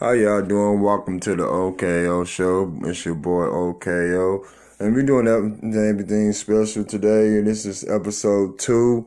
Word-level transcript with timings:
How 0.00 0.10
y'all 0.10 0.42
doing? 0.42 0.80
Welcome 0.80 1.20
to 1.20 1.36
the 1.36 1.46
OKO 1.46 2.24
show. 2.24 2.76
It's 2.82 3.04
your 3.04 3.14
boy 3.14 3.44
OKO. 3.44 4.44
And 4.80 4.92
we're 4.92 5.04
doing 5.04 5.28
everything 5.28 6.32
special 6.32 6.84
today. 6.84 7.38
And 7.38 7.46
this 7.46 7.64
is 7.64 7.88
episode 7.88 8.58
two 8.58 9.06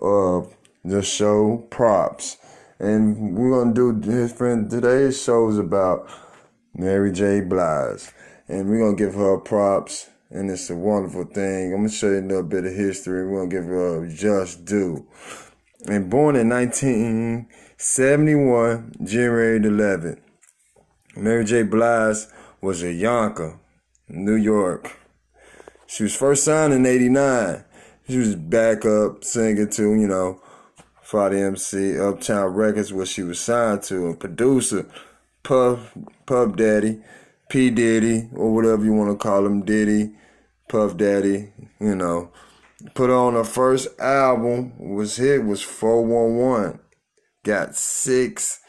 of 0.00 0.46
uh, 0.46 0.48
the 0.86 1.02
show 1.02 1.66
Props. 1.68 2.38
And 2.78 3.36
we're 3.36 3.62
going 3.62 3.74
to 3.74 3.92
do 3.92 4.10
different. 4.10 4.70
Today's 4.70 5.22
show 5.22 5.50
is 5.50 5.58
about 5.58 6.08
Mary 6.74 7.12
J. 7.12 7.42
Blige. 7.42 8.08
And 8.48 8.70
we're 8.70 8.78
going 8.78 8.96
to 8.96 9.04
give 9.04 9.16
her 9.16 9.36
props. 9.36 10.08
And 10.30 10.50
it's 10.50 10.70
a 10.70 10.76
wonderful 10.76 11.24
thing. 11.24 11.74
I'm 11.74 11.80
going 11.80 11.90
to 11.90 11.94
show 11.94 12.08
you 12.08 12.20
a 12.20 12.22
little 12.22 12.42
bit 12.42 12.64
of 12.64 12.72
history. 12.72 13.26
We're 13.26 13.40
going 13.40 13.50
to 13.50 13.56
give 13.56 13.66
her 13.66 14.04
a 14.04 14.08
just 14.08 14.64
due. 14.64 15.06
And 15.86 16.08
born 16.08 16.36
in 16.36 16.48
1971, 17.78 19.06
January 19.06 19.60
11th, 19.60 20.18
Mary 21.14 21.44
J. 21.44 21.62
Blige 21.62 22.26
was 22.60 22.82
a 22.82 22.92
Yonkers, 22.92 23.54
New 24.08 24.34
York. 24.34 24.96
She 25.86 26.02
was 26.02 26.16
first 26.16 26.42
signed 26.42 26.72
in 26.72 26.84
89. 26.84 27.64
She 28.08 28.18
was 28.18 28.34
back 28.34 28.84
up 28.84 29.22
singing 29.22 29.70
to, 29.70 29.94
you 29.94 30.08
know, 30.08 30.42
Father 31.02 31.36
MC, 31.36 31.96
Uptown 31.96 32.52
Records, 32.52 32.92
where 32.92 33.06
she 33.06 33.22
was 33.22 33.38
signed 33.38 33.84
to, 33.84 34.08
a 34.08 34.16
producer, 34.16 34.90
Puff, 35.44 35.96
Puff 36.26 36.56
Daddy, 36.56 37.00
P. 37.48 37.70
Diddy, 37.70 38.28
or 38.34 38.52
whatever 38.52 38.84
you 38.84 38.92
want 38.92 39.12
to 39.12 39.16
call 39.16 39.46
him, 39.46 39.64
Diddy, 39.64 40.14
Puff 40.68 40.96
Daddy, 40.96 41.52
you 41.78 41.94
know. 41.94 42.32
Put 42.94 43.10
on 43.10 43.34
her 43.34 43.44
first 43.44 43.86
album, 44.00 44.76
was 44.80 45.14
hit, 45.18 45.44
was 45.44 45.62
411. 45.62 46.80
Got 47.48 47.76
six, 47.76 48.60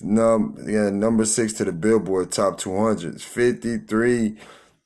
num, 0.00 0.56
yeah, 0.68 0.88
number 0.88 1.24
six 1.24 1.52
to 1.54 1.64
the 1.64 1.72
Billboard 1.72 2.30
Top 2.30 2.56
200. 2.56 3.20
53, 3.20 4.36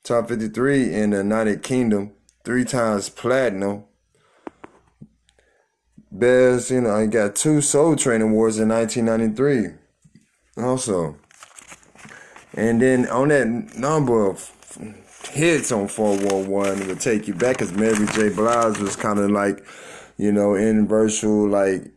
top 0.03 0.29
53 0.29 0.91
in 0.91 1.11
the 1.11 1.17
United 1.17 1.61
Kingdom, 1.61 2.13
three 2.43 2.65
times 2.65 3.09
platinum. 3.09 3.83
Best, 6.11 6.71
you 6.71 6.81
know, 6.81 6.95
I 6.95 7.05
got 7.05 7.35
two 7.35 7.61
Soul 7.61 7.95
Train 7.95 8.23
Awards 8.23 8.57
in 8.57 8.69
1993. 8.69 9.77
Also. 10.57 11.15
And 12.55 12.81
then 12.81 13.07
on 13.09 13.27
that 13.27 13.77
number 13.77 14.27
of 14.27 14.49
hits 15.29 15.71
on 15.71 15.87
411 15.87 16.87
would 16.87 16.99
take 16.99 17.27
you 17.27 17.35
back 17.35 17.59
because 17.59 17.73
Mary 17.73 18.07
J. 18.13 18.29
Blige 18.29 18.79
was 18.79 18.95
kind 18.95 19.19
of 19.19 19.29
like, 19.29 19.63
you 20.17 20.31
know, 20.31 20.55
in 20.55 20.87
virtual, 20.87 21.47
like, 21.47 21.92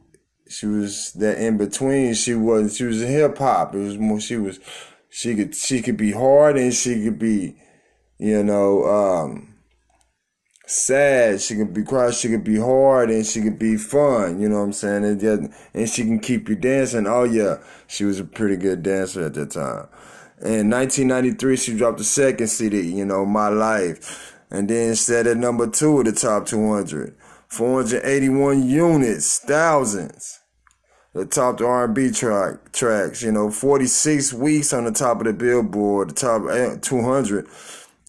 she 0.48 0.66
was 0.66 1.12
that 1.14 1.38
in 1.38 1.56
between. 1.56 2.14
She 2.14 2.34
wasn't. 2.34 2.72
she 2.72 2.84
was 2.84 3.02
a 3.02 3.06
hip 3.06 3.38
hop. 3.38 3.74
It 3.74 3.78
was 3.78 3.98
more, 3.98 4.20
she 4.20 4.36
was, 4.36 4.60
she 5.08 5.34
could, 5.34 5.54
she 5.54 5.82
could 5.82 5.96
be 5.96 6.12
hard 6.12 6.56
and 6.56 6.72
she 6.72 7.04
could 7.04 7.18
be, 7.18 7.56
you 8.18 8.42
know, 8.42 8.84
um, 8.84 9.54
sad. 10.66 11.40
She 11.40 11.56
could 11.56 11.74
be 11.74 11.82
cry. 11.82 12.10
She 12.10 12.28
could 12.28 12.44
be 12.44 12.58
hard 12.58 13.10
and 13.10 13.26
she 13.26 13.42
could 13.42 13.58
be 13.58 13.76
fun. 13.76 14.40
You 14.40 14.48
know 14.48 14.58
what 14.58 14.64
I'm 14.64 14.72
saying? 14.72 15.04
And, 15.04 15.54
and 15.74 15.88
she 15.88 16.04
can 16.04 16.20
keep 16.20 16.48
you 16.48 16.56
dancing. 16.56 17.06
Oh 17.06 17.24
yeah, 17.24 17.58
she 17.86 18.04
was 18.04 18.20
a 18.20 18.24
pretty 18.24 18.56
good 18.56 18.82
dancer 18.82 19.26
at 19.26 19.34
that 19.34 19.50
time. 19.52 19.88
In 20.42 20.68
1993, 20.68 21.56
she 21.56 21.76
dropped 21.76 21.98
the 21.98 22.04
second 22.04 22.48
CD, 22.48 22.82
you 22.82 23.06
know, 23.06 23.24
My 23.24 23.48
Life, 23.48 24.36
and 24.50 24.68
then 24.68 24.94
set 24.94 25.26
at 25.26 25.38
number 25.38 25.66
two 25.66 25.98
of 26.00 26.04
the 26.04 26.12
top 26.12 26.46
200. 26.46 27.16
481 27.48 28.68
units, 28.68 29.38
thousands. 29.38 30.40
The 31.12 31.24
top 31.24 31.60
R&B 31.60 32.10
track 32.10 32.72
tracks, 32.72 33.22
you 33.22 33.32
know, 33.32 33.50
46 33.50 34.34
weeks 34.34 34.72
on 34.72 34.84
the 34.84 34.92
top 34.92 35.20
of 35.20 35.26
the 35.26 35.32
Billboard, 35.32 36.10
the 36.10 36.14
top 36.14 36.42
eh, 36.50 36.76
200. 36.80 37.46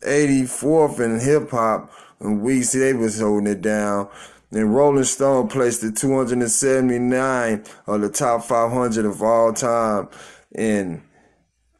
84th 0.02 1.00
in 1.00 1.20
hip 1.20 1.50
hop, 1.52 1.92
and 2.20 2.42
weeks 2.42 2.74
they 2.74 2.94
was 2.94 3.20
holding 3.20 3.48
it 3.48 3.62
down. 3.62 4.10
Then 4.52 4.70
Rolling 4.70 5.04
Stone 5.04 5.50
placed 5.50 5.84
it 5.84 5.98
279 5.98 7.64
on 7.88 8.02
the 8.02 8.10
top 8.10 8.44
500 8.44 9.06
of 9.06 9.22
all 9.22 9.54
time 9.54 10.08
in 10.56 11.04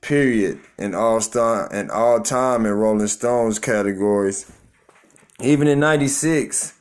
period 0.02 0.60
in 0.78 0.94
all 0.94 1.20
star 1.20 1.68
and 1.74 1.90
all 1.92 2.22
time 2.22 2.66
in 2.66 2.74
Rolling 2.74 3.08
Stones 3.08 3.60
categories. 3.60 4.52
Even 5.40 5.68
in 5.68 5.80
'96, 5.80 6.74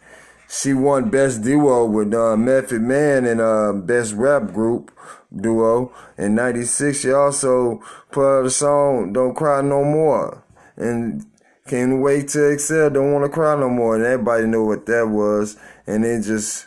she 0.48 0.74
won 0.74 1.10
Best 1.10 1.42
Duo 1.42 1.84
with 1.86 2.14
uh, 2.14 2.36
Method 2.36 2.82
Man 2.82 3.24
and 3.24 3.40
uh, 3.40 3.72
Best 3.72 4.14
Rap 4.14 4.52
Group 4.52 4.90
Duo. 5.34 5.92
In 6.16 6.34
'96, 6.34 7.00
she 7.00 7.12
also 7.12 7.82
put 8.10 8.40
out 8.40 8.46
a 8.46 8.50
song 8.50 9.12
"Don't 9.12 9.34
Cry 9.34 9.60
No 9.62 9.84
More" 9.84 10.44
and 10.76 11.26
can't 11.66 12.00
wait 12.00 12.28
to 12.28 12.50
excel. 12.50 12.90
Don't 12.90 13.12
want 13.12 13.24
to 13.24 13.28
cry 13.28 13.58
no 13.58 13.68
more. 13.68 13.96
And 13.96 14.04
everybody 14.04 14.46
knew 14.46 14.64
what 14.64 14.86
that 14.86 15.08
was, 15.08 15.56
and 15.86 16.04
it 16.04 16.22
just 16.22 16.66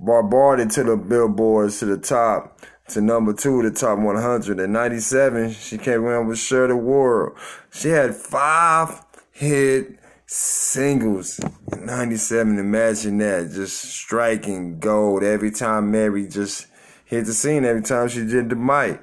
bombarded 0.00 0.70
to 0.72 0.82
the 0.82 0.96
billboards 0.96 1.78
to 1.78 1.86
the 1.86 1.96
top 1.96 2.60
to 2.88 3.00
number 3.00 3.32
two, 3.32 3.62
the 3.62 3.70
top 3.70 3.98
100. 3.98 4.58
In 4.58 4.72
97, 4.72 5.52
she 5.52 5.78
came 5.78 6.04
around 6.04 6.26
with 6.26 6.38
Share 6.38 6.66
the 6.66 6.76
World. 6.76 7.36
She 7.70 7.88
had 7.88 8.14
five 8.14 9.02
hit 9.30 9.98
singles 10.26 11.40
in 11.72 11.86
97. 11.86 12.58
Imagine 12.58 13.18
that. 13.18 13.50
Just 13.52 13.84
striking 13.84 14.78
gold 14.78 15.22
every 15.22 15.50
time 15.50 15.90
Mary 15.90 16.28
just 16.28 16.66
hit 17.04 17.26
the 17.26 17.32
scene, 17.32 17.64
every 17.64 17.82
time 17.82 18.08
she 18.08 18.24
did 18.24 18.50
the 18.50 18.56
mic. 18.56 19.00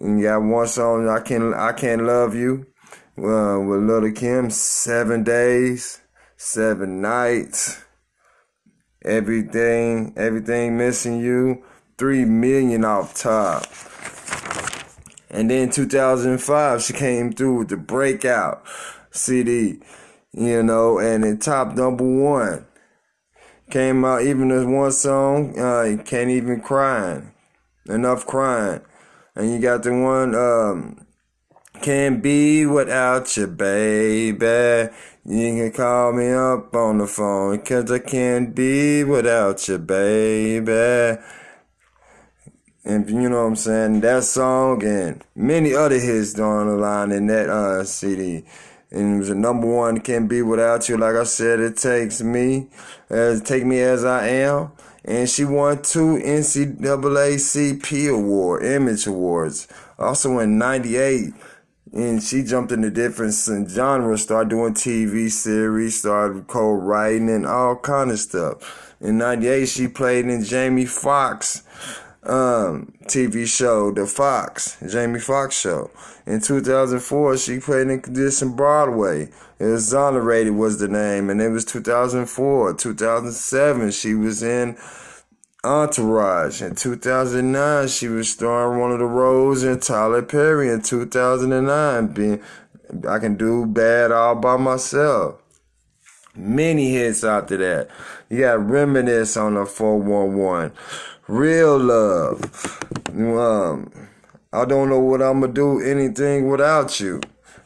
And 0.00 0.18
you 0.18 0.26
got 0.26 0.42
one 0.42 0.66
song, 0.66 1.08
I 1.08 1.20
Can't, 1.20 1.54
I 1.54 1.72
Can't 1.72 2.02
Love 2.04 2.34
You, 2.34 2.66
uh, 3.18 3.58
with 3.60 3.82
Little 3.82 4.12
Kim, 4.12 4.50
Seven 4.50 5.24
Days, 5.24 6.00
Seven 6.36 7.00
Nights, 7.00 7.82
Everything, 9.04 10.14
Everything 10.16 10.76
Missing 10.78 11.20
You 11.20 11.64
three 11.98 12.24
million 12.24 12.84
off 12.84 13.14
top. 13.14 13.66
And 15.30 15.50
then 15.50 15.70
2005, 15.70 16.82
she 16.82 16.92
came 16.92 17.32
through 17.32 17.58
with 17.58 17.68
the 17.68 17.76
breakout 17.76 18.64
CD, 19.10 19.80
you 20.32 20.62
know, 20.62 20.98
and 20.98 21.24
it 21.24 21.40
top 21.40 21.74
number 21.74 22.04
one. 22.04 22.66
Came 23.70 24.04
out 24.04 24.22
even 24.22 24.50
as 24.50 24.66
one 24.66 24.92
song, 24.92 25.58
uh, 25.58 25.96
Can't 26.04 26.30
Even 26.30 26.60
Crying. 26.60 27.32
Enough 27.88 28.26
Crying. 28.26 28.82
And 29.34 29.50
you 29.50 29.60
got 29.60 29.82
the 29.82 29.92
one, 29.92 30.34
um, 30.34 31.06
Can't 31.80 32.22
Be 32.22 32.66
Without 32.66 33.34
You, 33.36 33.46
baby. 33.46 34.92
You 35.24 35.54
can 35.54 35.70
call 35.70 36.12
me 36.12 36.32
up 36.32 36.74
on 36.74 36.98
the 36.98 37.06
phone, 37.06 37.60
cause 37.60 37.92
I 37.92 38.00
can't 38.00 38.56
be 38.56 39.04
without 39.04 39.68
you, 39.68 39.78
baby. 39.78 41.20
And 42.84 43.08
you 43.08 43.28
know 43.28 43.42
what 43.42 43.50
I'm 43.50 43.56
saying? 43.56 44.00
That 44.00 44.24
song 44.24 44.82
and 44.82 45.22
many 45.36 45.74
other 45.74 46.00
hits 46.00 46.32
down 46.32 46.66
the 46.66 46.74
line 46.74 47.12
in 47.12 47.28
that 47.28 47.48
uh, 47.48 47.84
CD. 47.84 48.44
And 48.92 49.16
it 49.16 49.18
was 49.18 49.30
a 49.30 49.34
number 49.34 49.66
one, 49.66 50.00
Can't 50.00 50.28
Be 50.28 50.42
Without 50.42 50.86
You. 50.88 50.98
Like 50.98 51.16
I 51.16 51.24
said, 51.24 51.60
it 51.60 51.78
takes 51.78 52.20
me, 52.22 52.68
as 53.08 53.40
take 53.40 53.64
me 53.64 53.80
as 53.80 54.04
I 54.04 54.28
am. 54.28 54.72
And 55.04 55.28
she 55.28 55.44
won 55.44 55.82
two 55.82 56.18
NAACP 56.18 58.14
award, 58.14 58.64
Image 58.64 59.06
Awards. 59.06 59.66
Also 59.98 60.38
in 60.38 60.58
98, 60.58 61.32
and 61.92 62.22
she 62.22 62.42
jumped 62.42 62.70
into 62.70 62.90
different 62.90 63.34
genres, 63.70 64.22
started 64.22 64.50
doing 64.50 64.74
TV 64.74 65.30
series, 65.30 65.98
started 65.98 66.46
co-writing 66.46 67.30
and 67.30 67.46
all 67.46 67.76
kind 67.76 68.10
of 68.10 68.18
stuff. 68.18 68.94
In 69.00 69.18
98, 69.18 69.66
she 69.66 69.88
played 69.88 70.26
in 70.26 70.44
Jamie 70.44 70.86
Foxx 70.86 71.62
um, 72.24 72.92
TV 73.04 73.46
show, 73.46 73.90
The 73.90 74.06
Fox, 74.06 74.76
Jamie 74.88 75.20
Foxx 75.20 75.58
show. 75.58 75.90
In 76.26 76.40
2004, 76.40 77.36
she 77.38 77.58
played 77.58 77.88
in 77.88 78.30
some 78.30 78.54
Broadway. 78.54 79.30
Exonerated 79.58 80.54
was 80.54 80.78
the 80.78 80.88
name, 80.88 81.30
and 81.30 81.40
it 81.40 81.48
was 81.48 81.64
2004. 81.64 82.74
2007, 82.74 83.90
she 83.90 84.14
was 84.14 84.42
in 84.42 84.76
Entourage. 85.64 86.62
In 86.62 86.74
2009, 86.74 87.88
she 87.88 88.08
was 88.08 88.30
starring 88.30 88.80
one 88.80 88.92
of 88.92 88.98
the 88.98 89.04
roles 89.04 89.62
in 89.62 89.80
Tyler 89.80 90.22
Perry. 90.22 90.68
In 90.68 90.82
2009, 90.82 92.06
being 92.08 92.42
I 93.08 93.18
can 93.18 93.36
do 93.36 93.66
bad 93.66 94.12
all 94.12 94.34
by 94.34 94.56
myself. 94.56 95.41
Many 96.34 96.92
hits 96.92 97.24
after 97.24 97.56
that. 97.58 97.88
You 98.30 98.40
got 98.40 98.66
Reminisce 98.66 99.36
on 99.36 99.54
the 99.54 99.66
411. 99.66 100.72
Real 101.28 101.78
love. 101.78 102.80
Um, 103.10 103.90
I 104.52 104.64
don't 104.64 104.88
know 104.88 104.98
what 104.98 105.22
I'm 105.22 105.40
gonna 105.40 105.52
do 105.52 105.80
anything 105.80 106.48
without 106.48 107.00
you. 107.00 107.20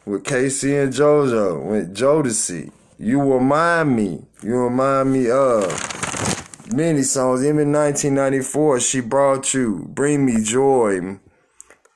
With 0.05 0.23
K-Ci 0.25 0.75
and 0.75 0.93
JoJo, 0.93 1.65
with 1.65 1.95
Jodeci. 1.95 2.71
You 2.97 3.21
remind 3.21 3.95
me. 3.95 4.25
You 4.41 4.55
remind 4.55 5.13
me 5.13 5.29
of 5.29 6.73
many 6.73 7.03
songs. 7.03 7.43
Even 7.43 7.59
in 7.59 7.71
1994, 7.71 8.79
she 8.79 8.99
brought 9.01 9.53
you. 9.53 9.85
Bring 9.89 10.25
me 10.25 10.41
joy. 10.43 11.19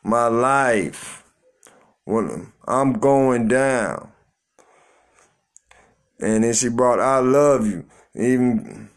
my 0.03 0.27
life. 0.27 1.23
When 2.05 2.51
I'm 2.67 2.93
going 2.93 3.47
down. 3.47 4.11
And 6.21 6.43
then 6.43 6.53
she 6.53 6.69
brought 6.69 6.99
I 6.99 7.19
Love 7.19 7.67
You. 7.67 7.85
Even 8.15 8.89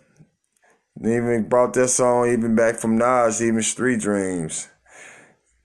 even 1.02 1.48
brought 1.48 1.74
that 1.74 1.88
song 1.88 2.30
even 2.30 2.54
back 2.54 2.76
from 2.76 2.96
Nas, 2.96 3.42
even 3.42 3.62
Street 3.62 4.00
Dreams. 4.00 4.68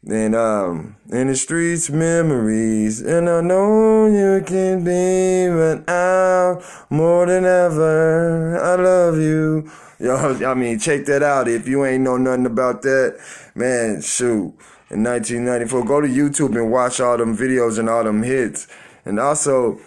And 0.08 0.34
um, 0.34 0.96
in 1.12 1.28
the 1.28 1.36
streets, 1.36 1.90
memories, 1.90 3.02
and 3.02 3.30
I 3.30 3.42
know 3.42 4.08
you 4.08 4.42
can 4.46 4.84
be, 4.84 5.50
but 5.54 5.90
I'm 5.92 6.62
more 6.90 7.26
than 7.26 7.44
ever. 7.44 8.58
I 8.58 8.76
love 8.76 9.18
you. 9.18 9.70
Yo, 10.00 10.16
I 10.48 10.54
mean, 10.54 10.80
check 10.80 11.06
that 11.06 11.22
out. 11.22 11.50
If 11.50 11.68
you 11.68 11.86
ain't 11.86 12.04
know 12.04 12.16
nothing 12.16 12.46
about 12.46 12.82
that, 12.84 13.20
man, 13.56 14.02
shoot. 14.02 14.56
In 14.90 15.04
1994, 15.04 15.86
go 15.86 16.02
to 16.02 16.08
YouTube 16.08 16.56
and 16.56 16.72
watch 16.72 17.02
all 17.02 17.18
them 17.18 17.38
videos 17.38 17.78
and 17.78 17.90
all 17.90 18.06
them 18.06 18.24
hits. 18.24 18.68
And 19.04 19.20
also, 19.20 19.80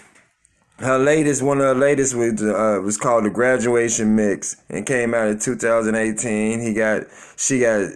her 0.82 0.98
latest, 0.98 1.42
one 1.42 1.58
of 1.58 1.64
her 1.64 1.74
latest 1.74 2.14
was 2.14 2.42
uh, 2.42 2.80
was 2.82 2.96
called 2.96 3.24
the 3.24 3.30
Graduation 3.30 4.16
Mix, 4.16 4.56
and 4.68 4.84
came 4.84 5.14
out 5.14 5.28
in 5.28 5.38
2018. 5.38 6.60
He 6.60 6.74
got, 6.74 7.02
she 7.36 7.60
got 7.60 7.90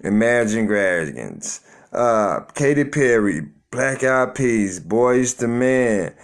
Imagine 0.00 0.66
Dragons, 0.66 1.60
uh, 1.92 2.40
Katy 2.54 2.84
Perry, 2.84 3.46
Black 3.70 4.02
Eyed 4.02 4.34
Peas, 4.34 4.80
Boyz 4.80 5.40
II 5.40 5.48
Men, 5.48 6.14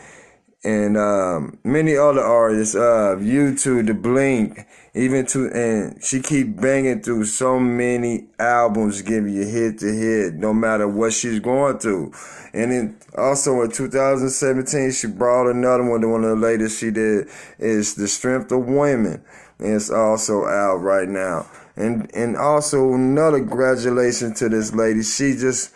and 0.64 0.96
um, 0.96 1.58
many 1.64 1.96
other 1.96 2.22
artists. 2.22 2.74
Uh, 2.74 3.16
U2, 3.18 3.86
The 3.86 3.94
Blink, 3.94 4.66
even 4.98 5.24
to 5.26 5.48
and 5.52 6.02
she 6.02 6.20
keep 6.20 6.60
banging 6.60 7.00
through 7.00 7.24
so 7.24 7.60
many 7.60 8.26
albums, 8.38 9.00
giving 9.02 9.32
you 9.32 9.46
hit 9.46 9.78
to 9.78 9.86
hit, 9.86 10.34
no 10.34 10.52
matter 10.52 10.88
what 10.88 11.12
she's 11.12 11.38
going 11.38 11.78
through. 11.78 12.12
And 12.52 12.72
then 12.72 12.98
also 13.16 13.62
in 13.62 13.70
2017, 13.70 14.90
she 14.90 15.06
brought 15.06 15.48
another 15.48 15.84
one. 15.84 16.10
One 16.10 16.24
of 16.24 16.30
the 16.30 16.36
latest 16.36 16.80
she 16.80 16.90
did 16.90 17.28
is 17.58 17.94
The 17.94 18.08
Strength 18.08 18.50
of 18.50 18.66
Women. 18.66 19.22
And 19.60 19.74
it's 19.74 19.90
also 19.90 20.46
out 20.46 20.78
right 20.78 21.08
now. 21.08 21.46
And 21.76 22.10
and 22.12 22.36
also 22.36 22.94
another 22.94 23.38
congratulations 23.38 24.38
to 24.40 24.48
this 24.48 24.74
lady. 24.74 25.04
She 25.04 25.36
just 25.36 25.72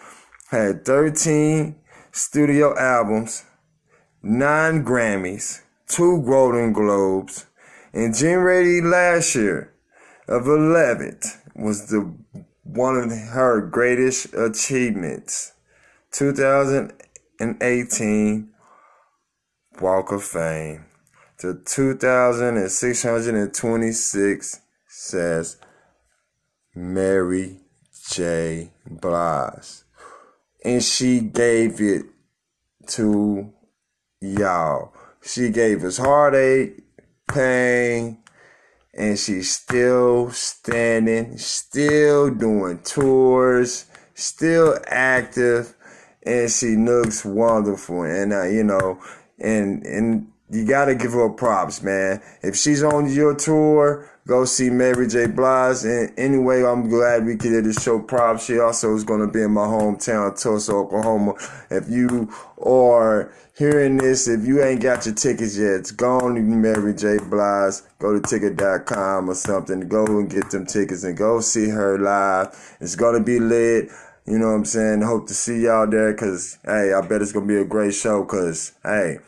had 0.51 0.85
13 0.85 1.77
studio 2.11 2.77
albums, 2.77 3.45
nine 4.21 4.85
Grammys, 4.85 5.61
two 5.87 6.23
Golden 6.23 6.73
Globes, 6.73 7.47
and 7.93 8.15
January 8.15 8.81
last 8.81 9.35
year 9.35 9.75
of 10.29 10.45
11th 10.45 11.39
was 11.55 11.87
the 11.87 12.15
one 12.63 12.97
of 12.97 13.11
her 13.11 13.61
greatest 13.61 14.33
achievements. 14.35 15.53
2018 16.13 18.49
Walk 19.81 20.13
of 20.13 20.23
Fame 20.23 20.85
to 21.39 21.55
2626 21.65 24.61
says 24.89 25.57
Mary 26.75 27.61
J. 28.11 28.73
Blige. 28.87 29.83
And 30.65 30.83
she 30.83 31.21
gave 31.21 31.81
it 31.81 32.07
to 32.89 33.53
y'all. 34.21 34.93
She 35.23 35.51
gave 35.51 35.85
us 35.85 35.99
heartache, 35.99 36.82
pain, 37.29 38.19
and 38.95 39.19
she's 39.19 39.51
still 39.51 40.31
standing, 40.31 41.39
still 41.39 42.31
doing 42.31 42.79
tours, 42.81 43.87
still 44.15 44.79
active, 44.87 45.75
and 46.25 46.51
she 46.51 46.77
looks 46.77 47.25
wonderful. 47.25 48.03
And 48.03 48.33
uh, 48.33 48.45
you 48.45 48.65
know, 48.65 49.01
and 49.39 49.85
and 49.85 50.29
you 50.53 50.67
gotta 50.67 50.95
give 50.95 51.13
her 51.13 51.31
props, 51.31 51.83
man. 51.83 52.21
If 52.43 52.57
she's 52.57 52.83
on 52.83 53.11
your 53.11 53.35
tour, 53.35 54.09
go 54.27 54.45
see 54.45 54.69
Mary 54.69 55.09
J. 55.09 55.27
Blige. 55.27 55.85
And 55.85 56.13
anyway, 56.19 56.63
I'm 56.63 56.91
glad 56.91 57.25
we 57.25 57.37
could 57.37 57.75
show 57.75 57.99
props. 57.99 58.45
She 58.45 58.59
also 58.59 58.95
is 58.95 59.03
gonna 59.03 59.29
be 59.29 59.43
in 59.43 59.53
my 59.53 59.65
hometown, 59.65 60.41
Tulsa, 60.41 60.73
Oklahoma. 60.73 61.35
If 61.71 61.89
you 61.89 62.31
are 62.63 63.33
hearing 63.57 63.97
this, 63.97 64.29
if 64.29 64.47
you 64.47 64.63
ain't 64.63 64.83
got 64.83 65.07
your 65.07 65.15
tickets 65.15 65.57
yet, 65.57 65.91
go 65.97 66.21
on 66.21 66.35
to 66.35 66.41
Mary 66.43 66.95
J. 66.95 67.17
Blige. 67.19 67.77
Go 67.99 68.19
to 68.19 68.21
ticket.com 68.21 69.31
or 69.31 69.35
something. 69.35 69.89
Go 69.89 70.05
and 70.05 70.31
get 70.31 70.51
them 70.51 70.67
tickets 70.67 71.05
and 71.05 71.17
go 71.17 71.41
see 71.41 71.71
her 71.71 71.99
live. 71.99 72.77
It's 72.79 72.95
gonna 72.95 73.21
be 73.21 73.41
lit. 73.41 73.89
You 74.27 74.39
know 74.39 74.49
what 74.49 74.55
I'm 74.55 74.65
saying? 74.67 75.03
Hope 75.03 75.27
to 75.29 75.35
see 75.35 75.63
y'all 75.63 75.89
there 75.89 76.13
because, 76.13 76.59
hey, 76.65 76.93
I 76.93 77.01
bet 77.01 77.23
it's 77.23 77.33
to 77.33 77.41
be 77.41 77.57
a 77.57 77.65
great 77.65 77.93
show 77.93 78.23
because, 78.23 78.73
hey, 78.85 79.19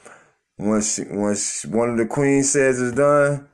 once 0.59 1.01
once 1.11 1.65
one 1.65 1.91
of 1.91 1.97
the 1.99 2.07
queens 2.07 2.51
says 2.53 2.81
it's 2.81 2.97
done, 2.97 3.49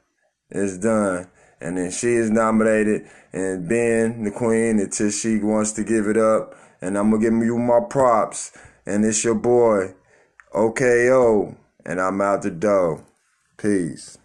it's 0.50 0.78
done. 0.78 1.28
And 1.60 1.76
then 1.76 1.90
she 1.90 2.08
is 2.08 2.30
nominated 2.30 3.06
and 3.32 3.68
being 3.68 4.24
the 4.24 4.30
queen 4.30 4.78
until 4.78 5.10
she 5.10 5.38
wants 5.38 5.72
to 5.72 5.84
give 5.84 6.06
it 6.06 6.16
up. 6.16 6.54
And 6.80 6.96
I'm 6.96 7.10
gonna 7.10 7.22
give 7.22 7.34
you 7.34 7.58
my 7.58 7.80
props. 7.88 8.52
And 8.86 9.04
it's 9.04 9.22
your 9.22 9.34
boy, 9.34 9.94
OKO, 10.54 11.54
and 11.84 12.00
I'm 12.00 12.20
out 12.20 12.42
the 12.42 12.50
door. 12.50 13.04
Peace. 13.58 14.16